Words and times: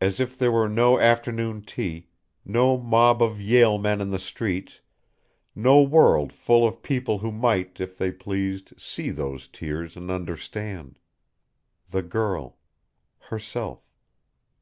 As 0.00 0.18
if 0.18 0.34
there 0.38 0.50
were 0.50 0.66
no 0.66 0.98
afternoon 0.98 1.60
tea, 1.60 2.08
no 2.42 2.78
mob 2.78 3.20
of 3.22 3.38
Yale 3.38 3.76
men 3.76 4.00
in 4.00 4.08
the 4.08 4.18
streets, 4.18 4.80
no 5.54 5.82
world 5.82 6.32
full 6.32 6.66
of 6.66 6.82
people 6.82 7.18
who 7.18 7.30
might, 7.30 7.78
if 7.78 7.98
they 7.98 8.10
pleased, 8.10 8.72
see 8.80 9.10
those 9.10 9.46
tears 9.46 9.94
and 9.94 10.10
understand. 10.10 10.98
The 11.90 12.00
girl. 12.02 12.56
Herself. 13.18 13.92